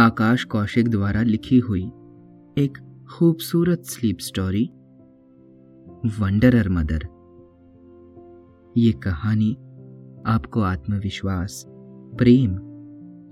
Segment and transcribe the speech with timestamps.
[0.00, 1.82] आकाश कौशिक द्वारा लिखी हुई
[2.58, 2.78] एक
[3.12, 4.64] खूबसूरत स्लीप स्टोरी
[6.20, 7.02] वंडरर मदर
[8.76, 9.52] ये कहानी
[10.26, 11.64] आपको आत्मविश्वास,
[12.18, 12.54] प्रेम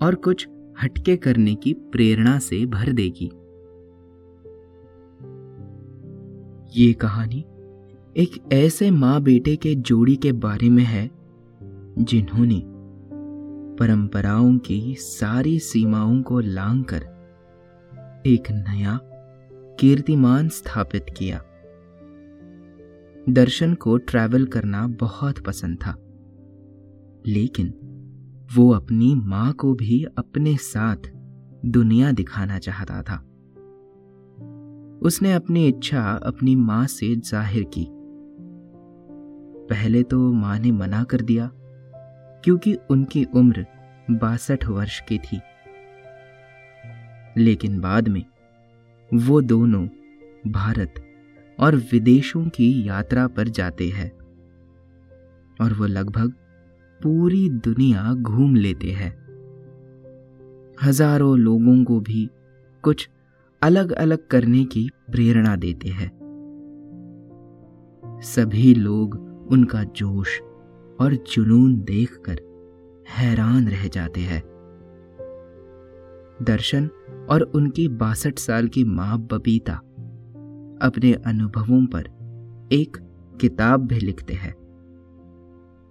[0.02, 0.48] और कुछ
[0.82, 3.30] हटके करने की प्रेरणा से भर देगी।
[6.82, 7.40] ये कहानी
[8.16, 11.10] एक ऐसे माँ बेटे के जोड़ी के बारे में है
[11.98, 12.77] जिन्होंने
[13.78, 17.02] परंपराओं की सारी सीमाओं को लांघकर
[18.26, 19.00] एक नया
[19.80, 21.38] कीर्तिमान स्थापित किया।
[23.28, 25.94] दर्शन को ट्रैवल करना बहुत पसंद था।
[27.26, 27.74] लेकिन
[28.56, 30.96] वो अपनी माँ को भी अपने साथ
[31.66, 33.16] दुनिया दिखाना चाहता था।
[35.02, 37.88] उसने अपनी इच्छा अपनी माँ से ज़ाहिर की।
[39.70, 41.50] पहले तो माँ ने मना कर दिया।
[42.44, 43.66] क्योंकि उनकी उम्र
[44.10, 45.40] बासठ वर्ष की थी।
[47.36, 48.24] लेकिन बाद में
[49.14, 49.86] वो दोनों
[50.52, 50.94] भारत
[51.60, 54.10] और विदेशों की यात्रा पर जाते हैं
[55.60, 56.32] और वो लगभग
[57.00, 59.12] पूरी दुनिया घूम लेते हैं।
[60.82, 62.28] हज़ारों लोगों को भी
[62.82, 63.08] कुछ
[63.62, 66.10] अलग अलग करने की प्रेरणा देते हैं।
[68.22, 69.16] सभी लोग
[69.50, 70.40] उनका जोश
[71.00, 72.40] और जुनून देखकर
[73.08, 74.42] हैरान रह जाते हैं।
[76.42, 76.90] दर्शन
[77.30, 79.74] और उनकी बासठ साल की माँ बबीता
[80.82, 82.96] अपने अनुभवों पर एक
[83.40, 84.54] किताब भी लिखते हैं,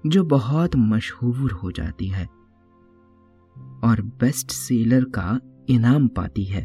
[0.07, 2.25] जो बहुत मशहूर हो जाती है
[3.83, 5.39] और बेस्ट सेलर का
[5.69, 6.61] इनाम पाती है।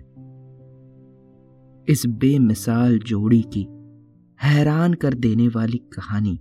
[1.89, 3.67] इस बेमिसाल जोड़ी की
[4.43, 6.41] हैरान कर देने वाली कहानी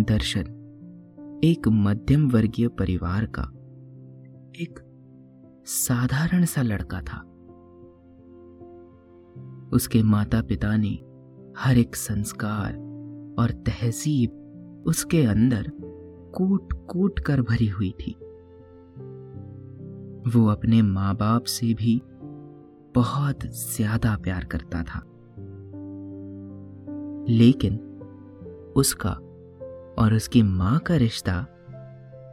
[0.00, 3.42] दर्शन, एक मध्यम वर्गीय परिवार का
[4.60, 4.78] एक
[5.66, 7.18] साधारण सा लड़का था।
[9.72, 10.98] उसके माता पिता ने
[11.58, 12.72] हर एक संस्कार
[13.38, 15.70] और तहजीब उसके अंदर
[16.34, 18.12] कूट कूट कर भरी हुई थी।
[20.30, 22.00] वो अपने माँ बाप से भी
[22.94, 25.02] बहुत ज़्यादा प्यार करता था।
[27.28, 27.78] लेकिन
[28.76, 29.16] उसका
[29.98, 31.46] और उसकी माँ का रिश्ता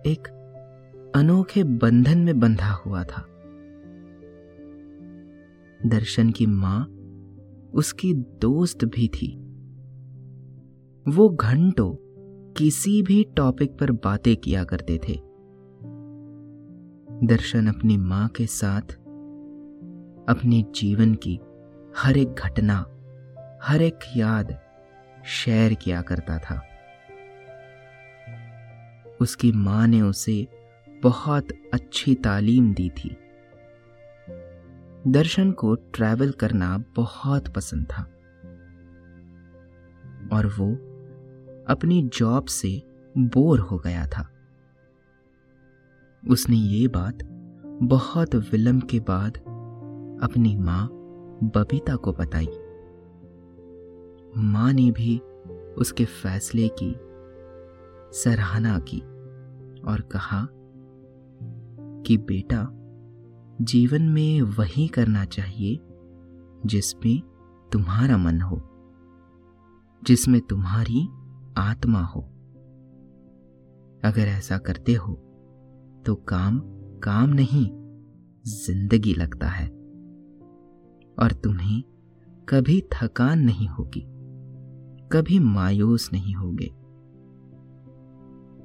[0.06, 0.28] एक
[1.16, 3.28] अनोखे बंधन में बंधा हुआ था।
[5.86, 6.86] दर्शन की माँ
[7.74, 9.38] उसकी दोस्त भी थी।
[11.08, 11.96] वो घंटों
[12.54, 15.22] किसी भी टॉपिक पर बातें किया करते थे।
[17.24, 18.82] दर्शन अपनी माँ के साथ
[20.30, 21.40] अपने जीवन की
[21.98, 22.86] हर एक घटना,
[23.64, 24.60] हर एक याद
[25.26, 26.68] शेयर किया करता था।
[29.22, 30.48] उसकी माँ ने उसे
[31.04, 33.18] बहुत अच्छी तालीम दी थी।
[35.08, 38.04] दर्शन को ट्रैवल करना बहुत पसंद था।
[40.34, 40.74] और वो
[41.68, 42.84] अपनी जॉब से
[43.18, 44.32] बोर हो गया था।
[46.30, 47.18] उसने ये बात
[47.84, 49.38] बहुत विलंब के बाद
[50.24, 50.90] अपनी माँ
[51.44, 52.50] बबीता को बताई।
[54.38, 55.20] माँ ने भी
[55.78, 56.96] उसके फैसले की
[58.18, 59.04] सराहना की।
[59.84, 60.48] और कहा
[62.06, 62.68] कि बेटा,
[63.62, 65.80] जीवन में वही करना चाहिए
[66.66, 67.22] जिसमें
[67.72, 68.62] तुम्हारा मन हो,
[70.02, 71.08] जिसमें तुम्हारी
[71.60, 72.22] आत्मा हो।
[74.04, 75.14] अगर ऐसा करते हो
[76.06, 76.60] तो काम
[77.04, 77.70] काम नहीं,
[78.46, 79.68] ज़िंदगी लगता है
[81.18, 81.82] और तुम्हें
[82.50, 84.04] कभी थकान नहीं होगी,
[85.12, 86.70] कभी मायूस नहीं होगे।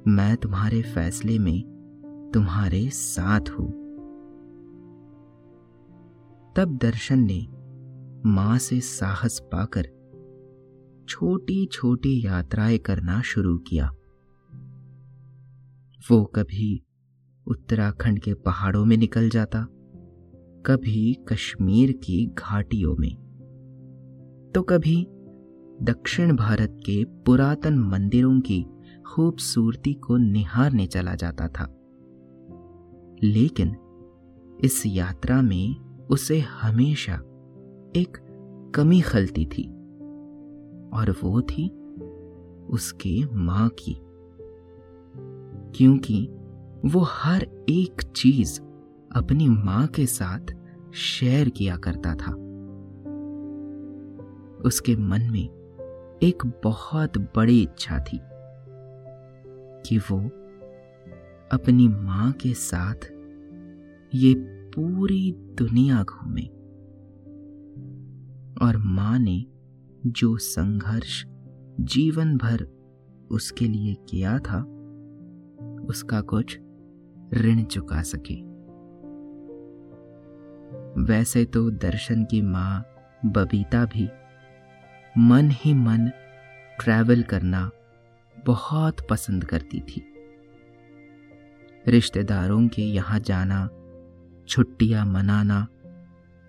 [0.07, 3.67] मैं तुम्हारे फैसले में तुम्हारे साथ हूँ।
[6.55, 7.47] तब दर्शन ने
[8.29, 9.87] माँ से साहस पाकर
[11.09, 13.89] छोटी छोटी यात्राएँ करना शुरू किया।
[16.11, 16.83] वो कभी
[17.47, 19.67] उत्तराखंड के पहाड़ों में निकल जाता,
[20.65, 23.15] कभी कश्मीर की घाटियों में
[24.55, 25.07] तो कभी
[25.81, 28.65] दक्षिण भारत के पुरातन मंदिरों की
[29.13, 31.73] खूबसूरती को निहारने चला जाता था।
[33.23, 33.75] लेकिन
[34.63, 35.75] इस यात्रा में
[36.09, 37.13] उसे हमेशा
[37.95, 38.17] एक
[38.75, 39.63] कमी खलती थी,
[40.93, 41.69] और वो थी
[42.69, 43.97] उसके माँ की।
[45.77, 46.29] क्योंकि
[46.85, 48.61] वो हर एक चीज़
[49.15, 50.55] अपनी माँ के साथ
[50.93, 52.31] शेयर किया करता था।
[54.65, 55.49] उसके मन में
[56.23, 58.19] एक बहुत बड़ी इच्छा थी।
[59.87, 60.19] कि वो
[61.51, 62.95] अपनी माँ के साथ
[64.15, 64.33] ये
[64.75, 66.41] पूरी दुनिया घूमे।
[68.65, 69.45] और माँ ने
[70.07, 71.23] जो संघर्ष
[71.79, 72.67] जीवन भर
[73.31, 74.61] उसके लिए किया था,
[75.85, 76.59] उसका कुछ
[77.33, 78.47] ऋण चुका सके।
[81.01, 82.85] वैसे तो दर्शन की माँ
[83.25, 84.09] बबीता भी
[85.17, 86.07] मन ही मन
[86.83, 87.71] ट्रैवल करना
[88.47, 90.13] बहुत पसंद करती थी।
[91.87, 93.69] रिश्तेदारों के यहाँ जाना,
[94.47, 95.67] छुट्टियाँ मनाना,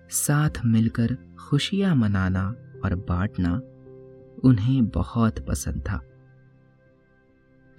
[0.09, 3.61] साथ मिलकर खुशियाँ मनाना और बांटना
[4.43, 6.01] उन्हें बहुत पसंद था।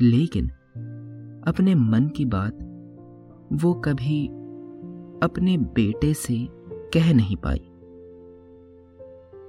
[0.00, 0.49] लेकिन
[1.47, 2.59] अपने मन की बात
[3.53, 4.27] वो कभी
[5.23, 6.49] अपने बेटे से
[6.95, 7.67] कह नहीं पाई।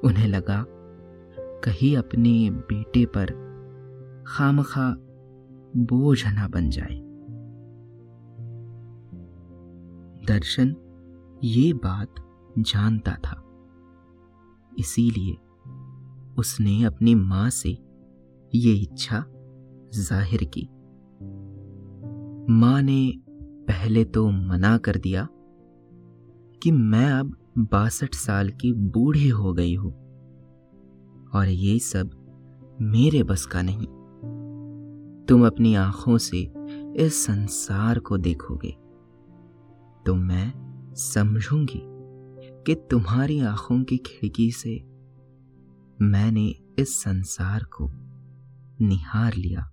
[0.03, 0.65] उन्हें लगा,
[1.63, 3.50] कहीं अपने बेटे पर
[4.31, 4.93] खामखा
[5.77, 6.95] बोझ ना बन जाए।
[10.27, 10.75] दर्शन
[11.43, 12.15] ये बात
[12.59, 13.41] जानता था।
[14.79, 15.33] इसीलिए
[16.37, 17.69] उसने अपनी माँ से
[18.55, 19.23] ये इच्छा
[19.95, 20.67] ज़ाहिर की।
[22.53, 23.13] माँ ने
[23.67, 25.27] पहले तो मना कर दिया
[26.63, 29.91] कि मैं अब बासठ साल की बूढ़ी हो गई हूँ
[31.35, 32.11] और ये सब
[32.81, 33.87] मेरे बस का नहीं।
[35.31, 36.37] तुम अपनी आँखों से
[36.95, 38.71] इस संसार को देखोगे
[40.05, 41.81] तो मैं समझूँगी
[42.65, 44.75] कि तुम्हारी आँखों की खिड़की से
[46.01, 46.45] मैंने
[46.79, 47.89] इस संसार को
[48.85, 49.71] निहार लिया,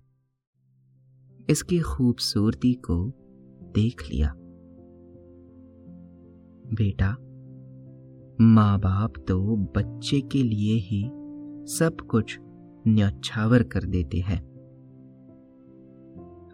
[1.49, 3.05] इसकी खूबसूरती को
[3.75, 4.33] देख लिया।
[6.75, 7.11] बेटा
[8.41, 11.03] माँ बाप तो बच्चे के लिए ही
[11.73, 12.37] सब कुछ
[12.87, 14.48] न्यौछावर कर देते हैं।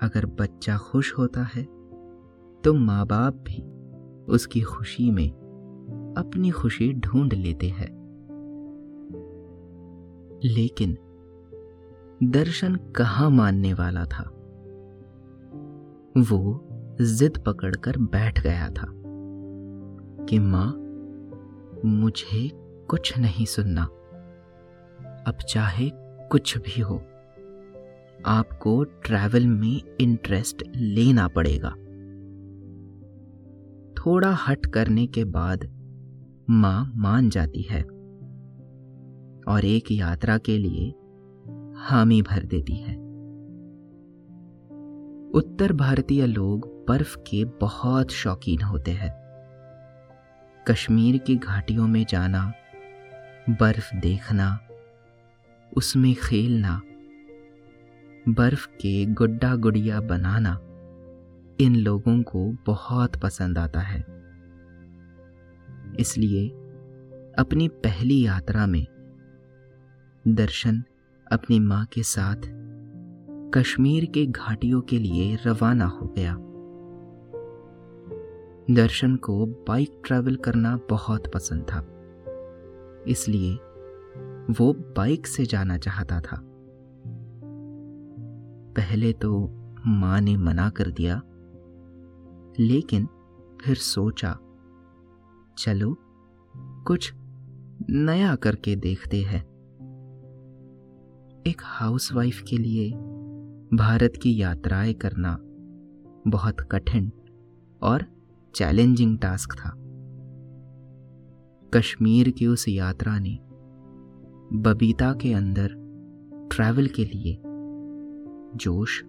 [0.02, 1.64] अगर बच्चा खुश होता है
[2.64, 3.64] तो माँ बाप भी
[4.34, 5.30] उसकी खुशी में
[6.18, 7.96] अपनी खुशी ढूंढ लेते हैं।
[10.44, 10.98] लेकिन
[12.24, 14.32] दर्शन कहाँ मानने वाला था?
[16.18, 16.68] वो
[17.02, 18.88] जिद पकड़कर बैठ गया था
[20.26, 20.74] कि, माँ,
[21.86, 22.52] मुझे
[22.90, 23.84] कुछ नहीं सुनना।
[25.28, 25.90] अब चाहे
[26.28, 27.02] कुछ भी हो।
[28.26, 31.70] आपको ट्रैवल में इंटरेस्ट लेना पड़ेगा।
[33.94, 35.66] थोड़ा हट करने के बाद
[36.50, 37.82] माँ मान जाती है
[39.48, 40.90] और एक यात्रा के लिए
[41.76, 42.96] हामी भर देती है।
[45.32, 49.14] उत्तर भारतीय लोग बर्फ़ के बहुत शौकीन होते हैं।
[50.68, 52.54] कश्मीर की घाटियों में जाना,
[53.50, 54.60] बर्फ़ देखना,
[55.78, 56.82] उसमें खेलना
[58.30, 60.52] बर्फ़ के गुड्डा गुड़िया बनाना
[61.60, 64.00] इन लोगों को बहुत पसंद आता है।
[66.00, 66.48] इसलिए
[67.40, 68.86] अपनी पहली यात्रा में
[70.28, 70.84] दर्शन
[71.32, 72.50] अपनी माँ के साथ
[73.54, 76.36] कश्मीर के घाटियों के लिए रवाना हो गया।
[78.76, 81.86] दर्शन को बाइक ट्रैवल करना बहुत पसंद था,
[83.08, 83.54] इसलिए
[84.54, 86.42] वो बाइक से जाना चाहता था।
[88.76, 89.50] पहले तो
[89.88, 91.22] माँ ने मना कर दिया,
[92.60, 93.08] लेकिन
[93.62, 94.38] फिर सोचा,
[95.58, 95.98] चलो,
[96.58, 97.14] कुछ
[97.90, 99.42] नया करके देखते हैं।
[101.48, 102.92] एक हाउसवाइफ के लिए
[103.74, 105.38] भारत की यात्राएँ करना
[106.28, 107.12] बहुत कठिन
[107.82, 108.06] और
[108.56, 109.72] चैलेंजिंग टास्क था।
[111.74, 113.40] कश्मीर की उस यात्रा ने
[114.54, 115.68] बबीता के अंदर
[116.52, 117.42] ट्रैवल के लिए
[118.56, 119.04] जोश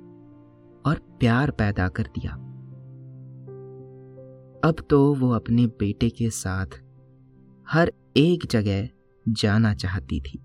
[0.87, 2.33] और प्यार पैदा कर दिया।
[4.65, 6.67] अब तो वो अपने बेटे के साथ
[7.69, 8.89] हर एक जगह
[9.29, 10.43] जाना चाहती थी।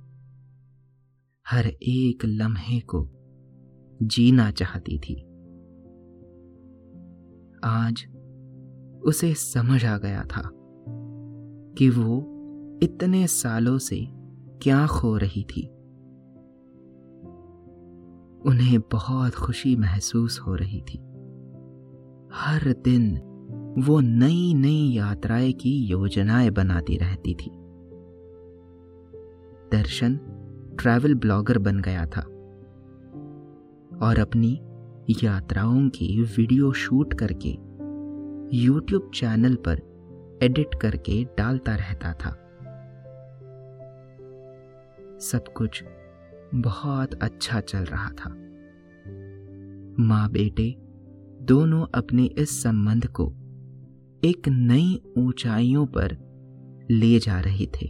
[1.48, 3.10] हर एक लम्हे को
[4.04, 5.22] जीना चाहती थी।
[7.64, 8.08] आज
[9.06, 10.52] उसे समझ आ गया था
[11.78, 12.28] कि वो
[12.84, 14.08] इतने सालों से
[14.62, 15.70] क्या खो रही थी।
[18.46, 20.98] उन्हें बहुत खुशी महसूस हो रही थी।
[22.34, 23.18] हर दिन
[23.78, 27.52] वो नई नई यात्राएँ की योजनाएँ बनाती रहती थी।
[29.72, 30.20] दर्शन
[30.80, 32.22] ट्रैवल ब्लॉगर बन गया था
[34.06, 34.62] और अपनी
[35.24, 37.58] यात्राओं की वीडियो शूट करके
[38.58, 39.82] यूट्यूब चैनल पर
[40.44, 42.38] एडिट करके डालता रहता था।
[45.20, 45.84] सब कुछ
[46.56, 48.30] बहुत अच्छा चल रहा था।
[50.04, 50.76] माँ बेटे
[51.42, 53.28] दोनों अपने इस संबंध को
[54.24, 56.18] एक नई ऊंचाइयों पर
[56.92, 57.88] ले जा रहे थे।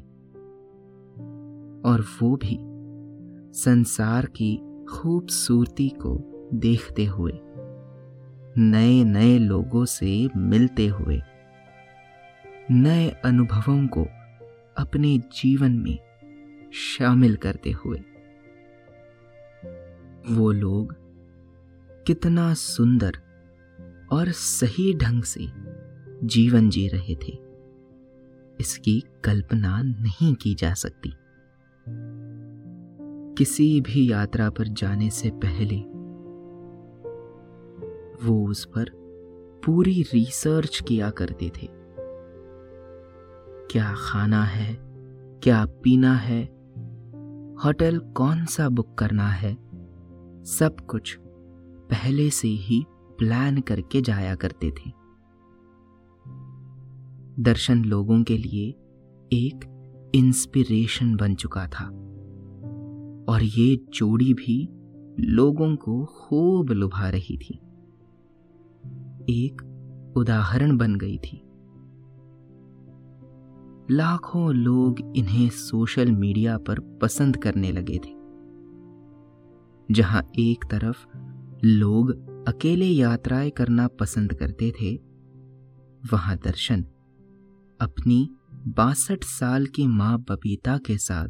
[1.86, 2.58] और वो भी
[3.60, 4.58] संसार की
[4.92, 7.32] खूबसूरती को देखते हुए
[8.58, 11.22] नए नए लोगों से मिलते हुए,
[12.72, 14.04] नए अनुभवों को
[14.78, 15.98] अपने जीवन में
[16.74, 18.02] शामिल करते हुए।
[20.32, 20.96] वो लोग
[22.08, 23.12] कितना सुंदर
[24.12, 25.48] और सही ढंग से
[26.24, 27.40] जीवन जी रहे थे।
[28.60, 31.14] इसकी कल्पना नहीं की जा सकती।
[33.38, 35.78] किसी भी यात्रा पर जाने से पहले
[38.26, 38.92] वो उस पर
[39.66, 41.70] पूरी रिसर्च किया करते थे।
[43.72, 44.78] क्या खाना है,
[45.44, 46.44] क्या पीना है,
[47.66, 49.71] होटल कौन सा बुक करना है
[50.44, 51.18] सब कुछ
[51.92, 54.92] पहले से ही प्लान करके जाया करते थे।
[57.44, 58.70] दर्शन लोगों के लिए
[59.34, 59.68] एक
[60.16, 61.86] इंस्पिरेशन बन चुका था।
[63.30, 64.70] और ये जोड़ी भी
[65.20, 67.60] लोगों को खूब लुभा रही थी।
[69.30, 69.68] एक
[70.18, 71.44] उदाहरण बन गई थी।
[73.96, 78.21] लाखों लोग इन्हें सोशल मीडिया पर पसंद करने लगे थे।
[79.92, 81.08] जहाँ एक तरफ़
[81.66, 82.12] लोग
[82.48, 84.96] अकेले यात्राएँ करना पसंद करते थे,
[86.14, 86.82] वहाँ दर्शन
[87.82, 91.30] अपनी बासठ साल की माँ बबीता के साथ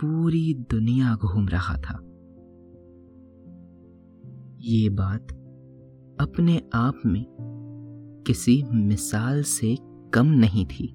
[0.00, 2.00] पूरी दुनिया घूम रहा था।
[4.60, 5.22] ये बात
[6.20, 7.26] अपने आप में
[8.26, 9.76] किसी मिसाल से
[10.14, 10.94] कम नहीं थी।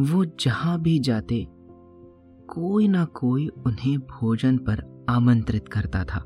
[0.00, 1.46] वो जहाँ भी जाते
[2.48, 6.18] कोई ना कोई उन्हें भोजन पर आमंत्रित करता था।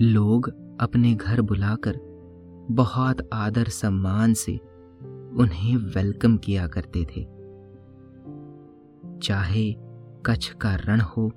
[0.00, 0.48] लोग
[0.80, 1.98] अपने घर बुलाकर
[2.70, 4.56] बहुत आदर सम्मान से
[5.38, 7.24] उन्हें वेलकम किया करते थे।
[9.18, 9.72] चाहे
[10.26, 11.32] कच्छ का रण हो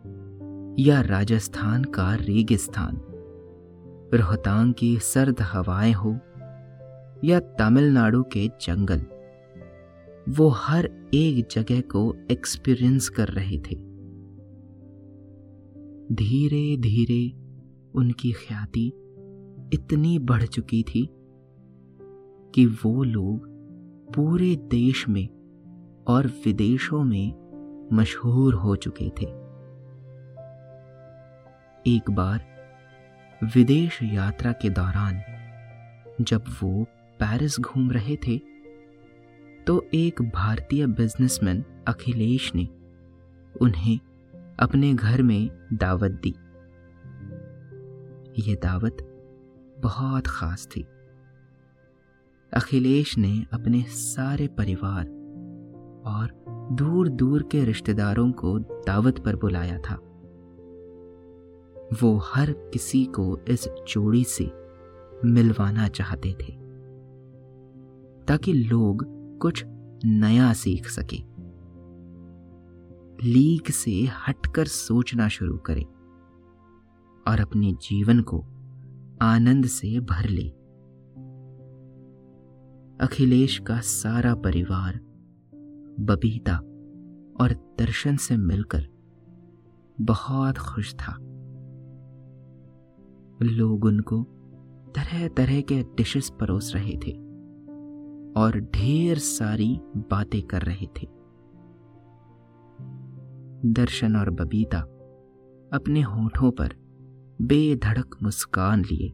[0.79, 3.01] या राजस्थान का रेगिस्तान,
[4.13, 6.17] रोहतांग की सर्द हवाएँ हो
[7.23, 9.05] या तमिलनाडु के जंगल
[10.29, 13.75] वो हर एक जगह को एक्सपीरियंस कर रहे थे।
[16.15, 17.31] धीरे धीरे
[17.95, 18.87] उनकी ख्याति
[19.73, 21.09] इतनी बढ़ चुकी थी
[22.55, 23.47] कि वो लोग
[24.15, 25.27] पूरे देश में
[26.07, 27.33] और विदेशों में
[27.93, 29.25] मशहूर हो चुके थे।
[31.95, 32.51] एक बार
[33.43, 35.21] विदेश यात्रा के दौरान
[36.21, 36.83] जब वो
[37.19, 38.50] पेरिस घूम रहे थे
[39.67, 42.65] तो एक भारतीय बिजनेसमैन अखिलेश ने
[43.61, 43.99] उन्हें
[44.59, 46.35] अपने घर में दावत दी।
[48.41, 48.97] ये दावत
[49.79, 50.87] बहुत खास थी।
[52.53, 55.05] अखिलेश ने अपने सारे परिवार
[56.05, 59.95] और दूर दूर के रिश्तेदारों को दावत पर बुलाया था।
[62.01, 64.51] वो हर किसी को इस जोड़ी से
[65.25, 66.53] मिलवाना चाहते थे,
[68.25, 69.65] ताकि लोग कुछ
[70.05, 71.31] नया सीख सके।
[73.27, 75.85] लीक से हटकर सोचना शुरू करें
[77.27, 78.45] और अपने जीवन को
[79.21, 80.49] आनंद से भर ले।
[83.05, 84.95] अखिलेश का सारा परिवार,
[85.99, 86.57] बबीता
[87.43, 88.87] और दर्शन से मिलकर
[90.01, 91.17] बहुत खुश था।
[93.43, 94.23] लोग उनको
[94.95, 97.30] तरह तरह के डिशेस परोस रहे थे।
[98.37, 101.07] और ढेर सारी बातें कर रहे थे।
[103.65, 104.79] दर्शन और बबीता
[105.73, 106.69] अपने होठों पर
[107.41, 109.09] बेधड़क मुस्कान लिए,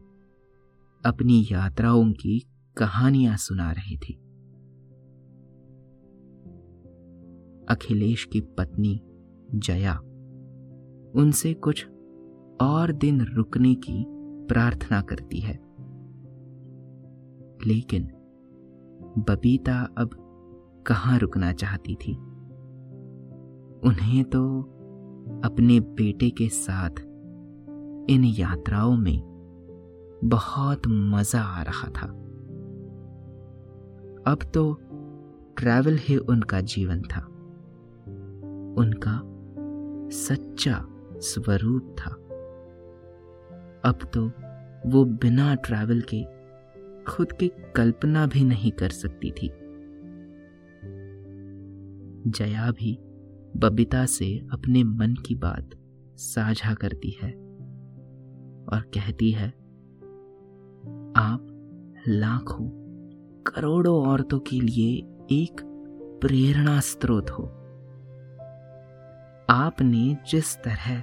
[1.04, 4.14] अपनी यात्राओं की कहानियाँ सुना रहे थे।
[7.68, 9.00] अखिलेश की पत्नी
[9.54, 9.98] जया
[11.14, 11.86] उनसे कुछ
[12.60, 14.04] और दिन रुकने की
[14.48, 15.58] प्रार्थना करती है।
[17.66, 18.10] लेकिन
[19.18, 20.10] बबीता अब
[20.86, 22.14] कहाँ रुकना चाहती थी?
[23.84, 24.60] उन्हें तो
[25.44, 26.90] अपने बेटे के साथ
[28.10, 29.20] इन यात्राओं में
[30.24, 32.06] बहुत मज़ा आ रहा था।
[34.32, 34.78] अब तो
[35.56, 37.20] ट्रैवल ही उनका जीवन था।
[38.78, 39.22] उनका
[40.12, 42.10] सच्चा स्वरूप था।
[43.84, 44.32] अब तो
[44.90, 46.37] वो बिना ट्रैवल के
[47.08, 49.48] खुद की कल्पना भी नहीं कर सकती थी।
[52.30, 52.98] जया भी
[53.56, 55.70] बबीता से अपने मन की बात
[56.16, 57.30] साझा करती है
[58.68, 59.48] और कहती है,
[61.16, 61.46] आप
[62.08, 62.68] लाखों,
[63.42, 64.96] करोड़ों औरतों के लिए
[65.32, 65.60] एक
[66.20, 67.44] प्रेरणा स्रोत हो।
[69.50, 71.02] आपने जिस तरह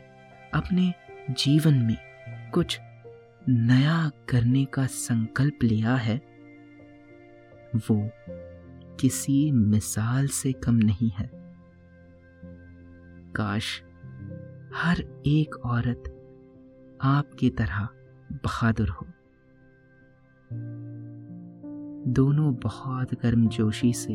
[0.53, 0.93] अपने
[1.31, 1.97] जीवन में
[2.53, 2.79] कुछ
[3.49, 6.21] नया करने का संकल्प लिया है,
[7.75, 8.09] वो
[8.99, 11.31] किसी मिसाल से कम नहीं है।
[13.35, 13.83] काश
[14.75, 16.03] हर एक औरत
[17.01, 17.87] आपकी तरह
[18.31, 19.07] बहादुर हो।
[22.11, 24.13] दोनों बहुत गर्मजोशी से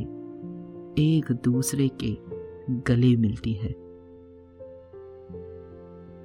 [0.98, 2.16] एक दूसरे के
[2.82, 3.70] गले मिलती है।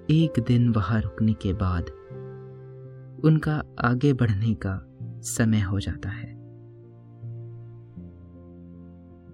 [0.09, 1.94] एक दिन वहाँ रुकने के बाद
[3.25, 6.35] उनका आगे बढ़ने का समय हो जाता है।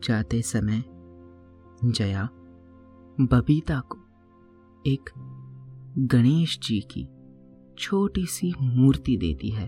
[0.04, 0.84] जाते समय
[1.86, 2.30] जया
[3.21, 3.97] बबीता को
[4.88, 5.10] एक
[5.97, 7.08] गणेश जी की
[7.77, 9.67] छोटी सी मूर्ति देती है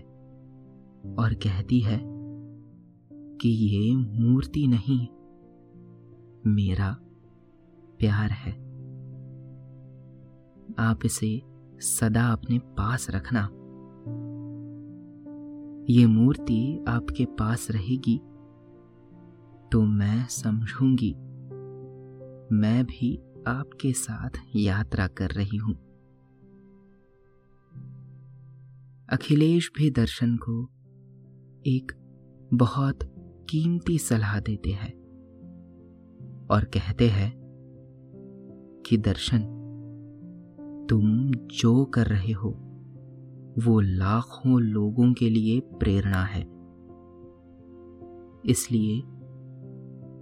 [1.18, 2.00] और कहती है
[3.40, 5.06] कि ये मूर्ति नहीं,
[6.46, 6.96] मेरा
[7.98, 8.52] प्यार है।
[10.78, 11.42] आप इसे
[11.80, 13.48] सदा अपने पास रखना।
[15.90, 18.18] ये मूर्ति आपके पास रहेगी
[19.72, 21.14] तो मैं समझूँगी।
[22.56, 23.16] मैं भी
[23.46, 25.74] आपके साथ यात्रा कर रही हूँ।
[29.08, 30.68] अखिलेश भी दर्शन को
[31.66, 31.92] एक
[32.54, 32.98] बहुत
[33.50, 34.92] कीमती सलाह देते हैं
[36.50, 37.32] और कहते हैं
[38.86, 39.38] कि, दर्शन,
[40.90, 42.73] तुम जो कर रहे हो
[43.58, 46.42] वो लाखों लोगों के लिए प्रेरणा है।
[48.44, 49.00] इसलिए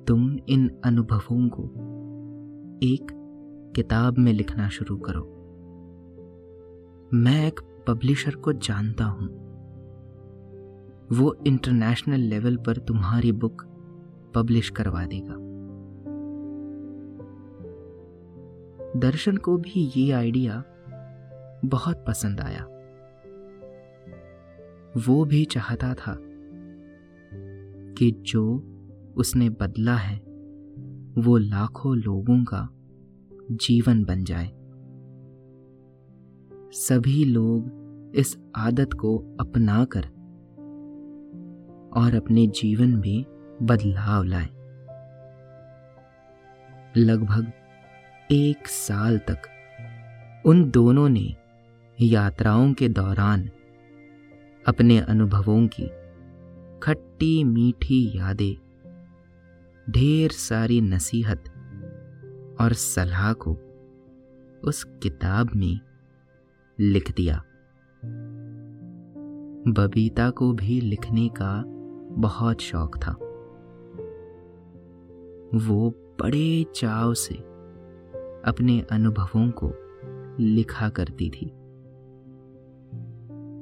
[0.04, 1.64] तुम इन अनुभवों को
[2.82, 3.06] एक
[3.76, 5.22] किताब में लिखना शुरू करो।
[7.14, 9.26] मैं एक पब्लिशर को जानता हूँ।
[11.12, 13.62] वो इंटरनेशनल लेवल पर तुम्हारी बुक
[14.34, 15.34] पब्लिश करवा देगा।
[19.00, 20.64] दर्शन को भी ये आइडिया
[21.64, 22.71] बहुत पसंद आया।
[24.96, 26.18] वो भी चाहता था
[27.98, 28.44] कि जो
[29.16, 30.18] उसने बदला है,
[31.18, 32.68] वो लाखों लोगों का
[33.50, 34.52] जीवन बन जाए।
[36.72, 37.82] सभी लोग
[38.16, 40.04] इस आदत को अपनाकर
[42.00, 43.24] और अपने जीवन में
[43.62, 44.48] बदलाव लाए।
[46.96, 47.52] लगभग
[48.32, 49.42] एक साल तक
[50.46, 51.34] उन दोनों ने
[52.00, 53.50] यात्राओं के दौरान
[54.68, 55.86] अपने अनुभवों की
[56.82, 58.54] खट्टी मीठी यादें,
[59.90, 61.44] ढेर सारी नसीहत
[62.60, 63.58] और सलाह को
[64.64, 65.80] उस किताब में
[66.80, 67.44] लिख दिया।
[69.68, 71.64] बबीता को भी लिखने का
[72.10, 73.12] बहुत शौक था।
[75.58, 77.34] वो बड़े चाव से
[78.44, 79.72] अपने अनुभवों को
[80.42, 81.46] लिखा करती थी।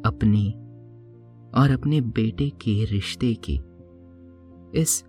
[0.05, 0.60] अपने
[1.55, 3.59] और अपने बेटे के रिश्ते के।
[4.81, 5.05] इस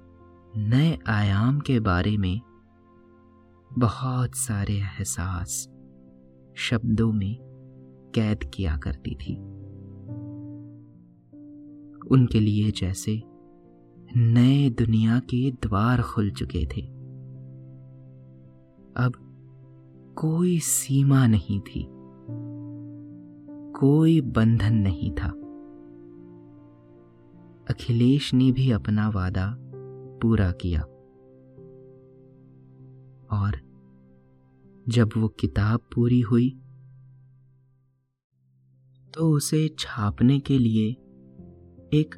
[0.58, 2.42] नए आयाम के बारे में
[3.80, 5.70] बहुत सारे एहसास
[6.56, 7.38] शब्दों में
[8.16, 9.36] कैद किया करती थी।
[12.12, 13.22] उनके लिए जैसे
[14.18, 16.82] नए दुनिया के द्वार खुल चुके थे।
[18.98, 19.14] अब
[20.18, 21.88] कोई सीमा नहीं थी,
[23.80, 25.41] कोई बंधन नहीं था।
[27.72, 29.58] अखिलेश ने भी अपना वादा
[30.22, 30.82] पूरा किया।
[33.32, 33.56] और
[34.90, 36.50] जब वो किताब पूरी हुई
[39.14, 40.92] तो उसे छापने के लिए
[41.94, 42.16] एक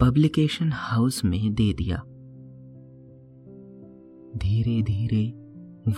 [0.00, 1.96] पब्लिकेशन हाउस में दे दिया।
[4.38, 5.30] धीरे धीरे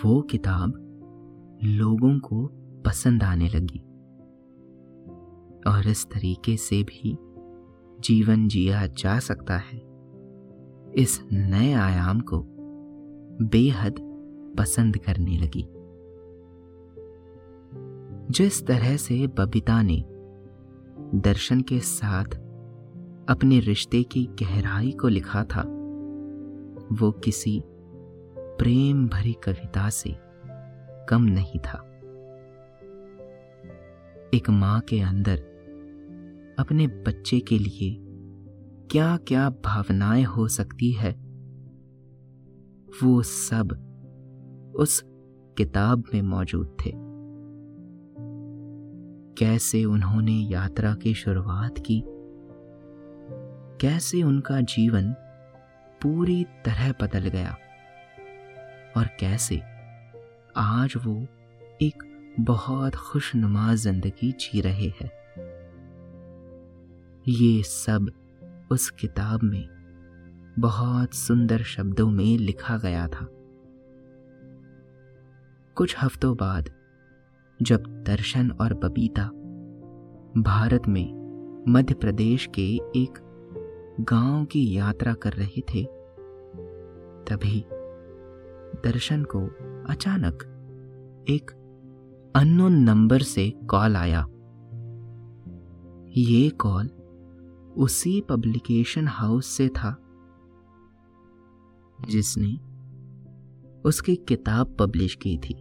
[0.04, 0.72] वो किताब
[1.64, 2.46] लोगों को
[2.82, 3.78] पसंद आने लगी।
[5.70, 7.18] और इस तरीके से भी
[8.00, 9.82] जीवन जिया जा सकता है।
[10.96, 12.46] इस नए आयाम को
[13.42, 13.94] बेहद
[14.58, 15.68] पसंद करने लगी।
[18.30, 20.04] जिस तरह से बबीता ने
[21.14, 22.24] दर्शन के साथ
[23.28, 25.62] अपने रिश्ते की गहराई को लिखा था,
[26.92, 27.62] वो किसी
[28.38, 30.16] प्रेम भरी कविता से
[31.08, 31.90] कम नहीं था।
[34.34, 35.53] एक माँ के अंदर
[36.58, 37.96] अपने बच्चे के लिए
[38.90, 41.12] क्या क्या भावनाएँ हो सकती है?
[43.02, 43.80] वो सब
[44.76, 45.04] उस
[45.58, 46.92] किताब में मौजूद थे।
[49.38, 52.04] कैसे उन्होंने यात्रा की शुरुआत की?
[53.80, 55.12] कैसे उनका जीवन
[56.02, 57.56] पूरी तरह बदल गया?
[58.96, 59.60] और कैसे
[60.56, 61.26] आज वो
[61.82, 62.02] एक
[62.40, 65.23] बहुत खुशनुमा ज़िंदगी जी रहे हैं?
[67.28, 68.10] ये सब
[68.70, 69.68] उस किताब में
[70.58, 73.28] बहुत सुंदर शब्दों में लिखा गया था।
[75.74, 76.70] कुछ हफ्तों बाद,
[77.62, 79.22] जब दर्शन और बबीता
[80.42, 83.18] भारत में मध्य प्रदेश के एक
[84.00, 85.84] गाँव की यात्रा कर रहे थे,
[87.24, 87.64] तभी
[88.84, 89.46] दर्शन को
[89.88, 90.42] अचानक
[91.28, 91.50] एक
[92.36, 94.26] अननोन नंबर से कॉल आया।
[96.16, 96.90] ये कॉल
[97.76, 100.00] उसी पब्लिकेशन हाउस से था,
[102.08, 102.60] जिसने
[103.84, 105.54] उसकी किताब पब्लिश की थी।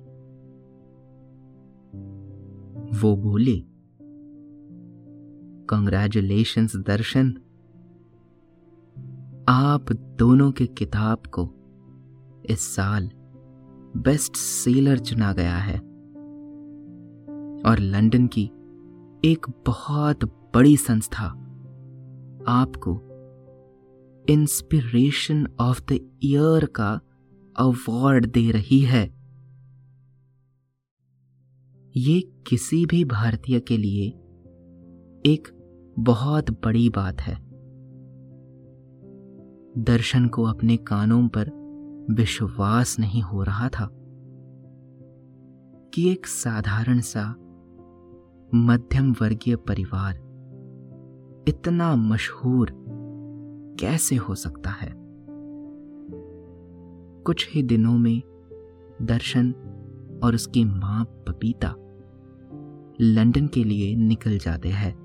[2.99, 3.63] वो बोले
[5.69, 7.29] कंग्रेचुलेशंस दर्शन।
[9.47, 11.49] आप दोनों की किताब को
[12.49, 13.11] इस साल
[13.97, 15.79] बेस्ट सेलर चुना गया है
[17.65, 18.51] और लंदन की
[19.25, 21.42] एक बहुत बड़ी संस्था
[22.47, 23.01] आपको
[24.29, 27.01] इंस्पिरेशन ऑफ़ द ईयर का
[27.57, 29.23] अवार्ड दे रही है।
[31.97, 34.07] ये किसी भी भारतीय के लिए
[35.25, 35.47] एक
[35.99, 37.35] बहुत बड़ी बात है।
[39.77, 41.51] दर्शन को अपने कानों पर
[42.11, 43.89] विश्वास नहीं हो रहा था
[45.93, 47.35] कि एक साधारण सा
[48.55, 50.22] मध्यम वर्गीय परिवार
[51.47, 52.73] इतना मशहूर
[53.79, 54.93] कैसे हो सकता है?
[57.23, 58.21] कुछ ही दिनों में
[59.01, 59.51] दर्शन
[60.23, 61.75] और उसकी माँ पपीता
[63.01, 64.95] लंदन के लिए निकल जाते हैं।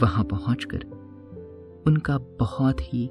[0.00, 0.84] वहाँ पहुंचकर
[1.86, 3.10] उनका बहुत ही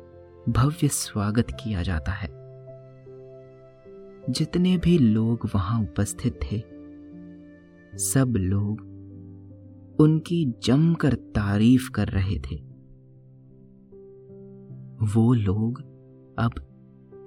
[0.49, 2.29] भव्य स्वागत किया जाता है।
[4.29, 6.63] जितने भी लोग वहाँ उपस्थित थे,
[7.97, 8.92] सब लोग
[9.99, 12.55] उनकी जमकर तारीफ़ कर रहे थे।
[15.15, 15.81] वो लोग
[16.39, 16.51] अब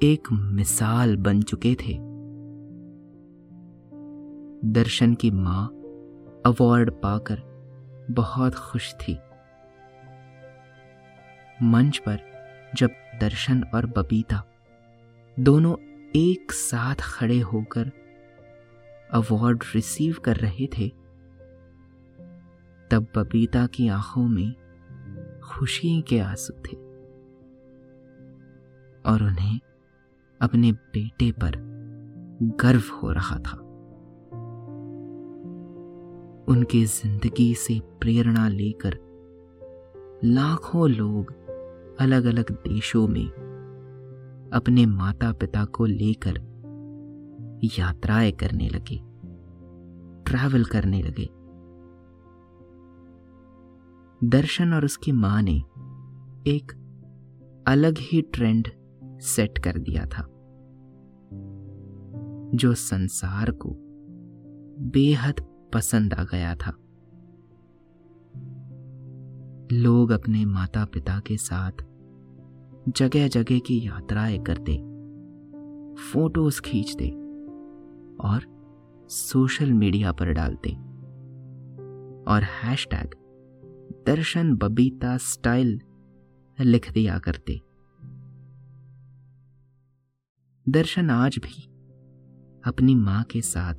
[0.02, 1.98] एक मिसाल बन चुके थे।
[4.68, 5.66] दर्शन की माँ
[6.46, 7.42] अवार्ड पाकर
[8.10, 9.18] बहुत खुश थी।
[11.62, 12.18] मंच पर
[12.74, 14.44] जब दर्शन और बबीता
[15.40, 15.76] दोनों
[16.16, 17.92] एक साथ खड़े होकर
[19.10, 21.05] अवार्ड रिसीव कर रहे थे
[22.90, 24.54] तब बबीता की आँखों में
[25.44, 26.76] खुशी के आँसू थे
[29.10, 29.60] और उन्हें
[30.40, 31.52] अपने बेटे पर
[32.42, 33.58] गर्व हो रहा था।
[36.48, 38.98] उनकी ज़िंदगी से प्रेरणा लेकर
[40.24, 41.30] लाखों लोग
[42.00, 43.26] अलग अलग देशों में
[44.52, 46.38] अपने माता पिता को लेकर
[47.78, 49.00] यात्राएँ करने लगे
[50.24, 51.28] ट्रैवल करने लगे।
[54.24, 55.56] दर्शन और उसकी माँ ने
[56.50, 56.72] एक
[57.68, 58.68] अलग ही ट्रेंड
[59.20, 60.22] सेट कर दिया था,
[62.54, 63.76] जो संसार को
[64.80, 65.34] बेहद
[65.74, 66.70] पसंद आ गया था।
[69.72, 71.72] लोग अपने माता पिता के साथ
[72.88, 74.96] जगह जगह की यात्राएँ करते
[76.02, 77.08] फ़ोटोज़ खींचते
[78.28, 78.40] और
[79.08, 80.70] सोशल मीडिया पर डालते
[82.32, 83.14] और हैशटैग
[84.06, 85.80] दर्शन बबीता स्टाइल
[86.60, 87.60] लिख दिया करते।
[90.68, 91.62] दर्शन आज भी
[92.64, 93.74] अपनी माँ के साथ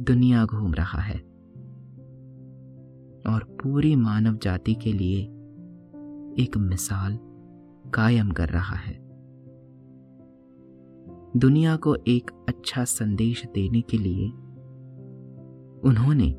[0.00, 1.18] दुनिया घूम रहा है
[3.26, 5.22] और पूरी मानव जाति के लिए
[6.44, 7.18] एक मिसाल
[7.94, 8.98] कायम कर रहा है।
[11.36, 14.28] दुनिया को एक अच्छा संदेश देने के लिए
[15.88, 16.30] उन्होंने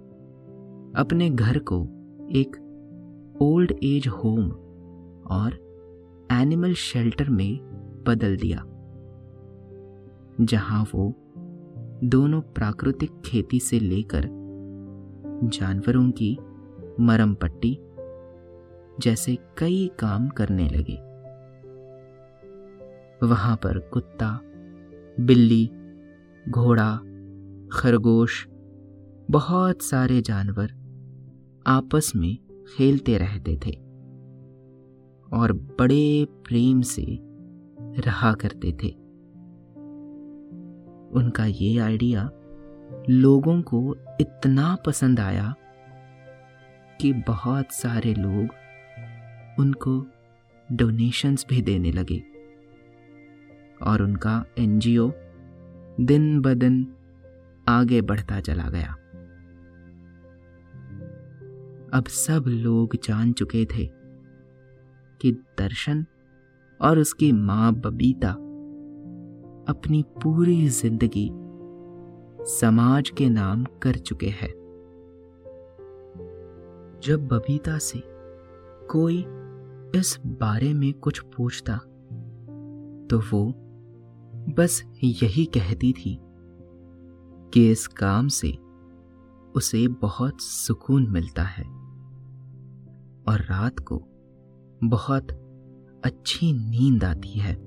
[0.95, 1.87] अपने घर को
[2.31, 2.64] एक
[3.41, 4.49] ओल्ड एज होम
[5.31, 5.53] और
[6.31, 7.59] एनिमल शेल्टर में
[8.07, 8.63] बदल दिया,
[10.41, 11.13] जहाँ वो
[12.03, 14.27] दोनों प्राकृतिक खेती से लेकर
[15.43, 16.37] जानवरों की
[16.99, 17.77] मरम पट्टी
[18.99, 20.95] जैसे कई काम करने लगे।
[23.27, 24.39] वहाँ पर कुत्ता,
[25.19, 25.65] बिल्ली,
[26.49, 26.95] घोड़ा,
[27.71, 28.47] खरगोश,
[29.31, 30.71] बहुत सारे जानवर
[31.67, 33.71] आपस में खेलते रहते थे
[35.33, 37.05] और बड़े प्रेम से
[37.81, 38.89] रहा करते थे।
[41.11, 42.29] उनका ये आइडिया
[43.09, 45.53] लोगों को इतना पसंद आया
[47.01, 48.47] कि बहुत सारे लोग
[49.59, 50.05] उनको
[50.71, 52.23] डोनेशंस भी देने लगे
[53.81, 55.11] और उनका एनजीओ
[56.01, 56.87] दिन ब दिन
[57.67, 58.95] आगे बढ़ता चला गया।
[61.95, 63.85] अब सब लोग जान चुके थे
[65.21, 66.05] कि दर्शन
[66.79, 68.31] और उसकी माँ बबीता
[69.69, 71.29] अपनी पूरी ज़िंदगी
[72.49, 74.49] समाज के नाम कर चुके हैं।
[77.03, 78.01] जब बबीता से
[78.91, 79.19] कोई
[79.99, 81.77] इस बारे में कुछ पूछता
[83.09, 83.45] तो वो
[84.55, 86.17] बस यही कहती थी
[87.53, 88.51] कि इस काम से
[89.55, 91.74] उसे बहुत सुकून मिलता है।
[93.27, 94.03] और रात को
[94.83, 95.31] बहुत
[96.05, 97.57] अच्छी नींद आती है।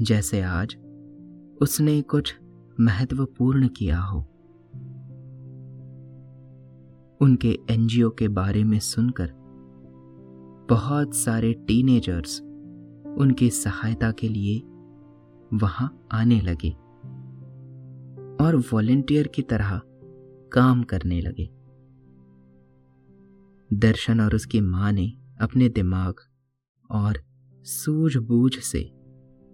[0.00, 0.76] जैसे आज
[1.62, 2.34] उसने कुछ
[2.80, 4.20] महत्वपूर्ण किया हो।
[7.20, 9.32] उनके एनजीओ के बारे में सुनकर
[10.70, 12.40] बहुत सारे टीनेजर्स
[13.18, 14.58] उनकी सहायता के लिए
[15.56, 16.70] वहाँ आने लगे
[18.44, 19.80] और वॉलेंटियर की तरह
[20.52, 21.59] काम करने लगे।
[23.72, 26.14] दर्शन और उसकी माँ ने अपने दिमाग
[26.90, 27.18] और
[27.62, 28.78] सूझबूझ से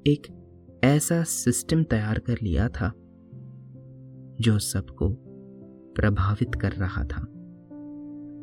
[0.06, 0.26] एक
[0.84, 2.92] ऐसा सिस्टम तैयार कर लिया था,
[4.40, 5.16] जो सबको
[5.96, 7.22] प्रभावित कर रहा था,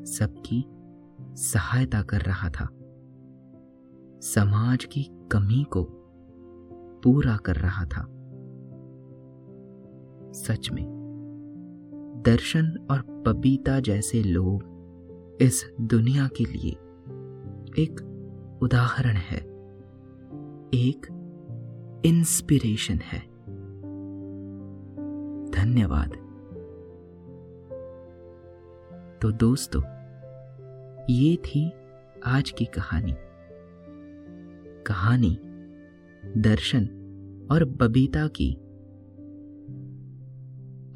[0.06, 0.66] सबकी
[1.36, 2.70] सहायता कर रहा था,
[4.20, 5.84] समाज की कमी को
[7.04, 8.08] पूरा कर रहा था।
[10.34, 10.86] सच में,
[12.26, 14.73] दर्शन और पपीता जैसे लोग
[15.42, 16.72] इस दुनिया के लिए
[17.84, 18.10] एक
[18.62, 19.38] उदाहरण है।
[20.74, 21.08] एक
[22.06, 23.20] इंस्पिरेशन है।
[25.52, 26.10] धन्यवाद।
[29.22, 29.82] तो दोस्तों,
[31.10, 31.72] ये थी
[32.26, 33.14] आज की कहानी।
[34.84, 35.40] कहानी,
[36.42, 36.86] दर्शन
[37.52, 38.54] और बबीता की।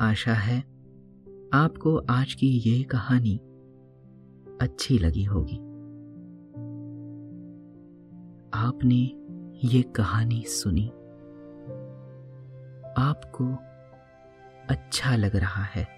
[0.02, 0.60] आशा है
[1.54, 3.40] आपको आज की यह कहानी
[4.62, 5.58] अच्छी लगी होगी।
[8.54, 9.28] आपने
[9.68, 10.88] ये कहानी सुनी।
[12.98, 13.56] आपको
[14.70, 15.98] अच्छा लग रहा है।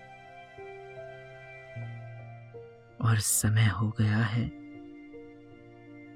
[3.01, 4.45] और समय हो गया है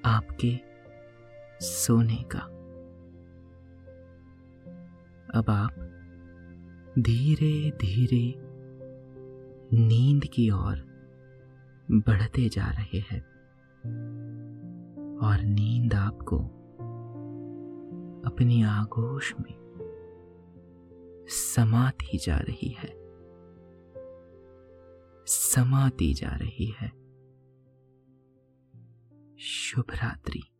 [0.05, 0.59] आपके
[1.65, 2.39] सोने का।
[5.39, 5.73] अब आप
[6.99, 8.33] धीरे धीरे
[9.77, 10.92] नींद की ओर
[11.91, 13.21] बढ़ते जा रहे हैं।
[15.17, 16.37] और नींद आपको
[18.29, 19.63] अपनी आगोश में
[21.27, 23.03] समाती जा रही है।
[25.25, 26.89] समाती जा रही है।
[29.39, 30.52] शुभ रात्रि।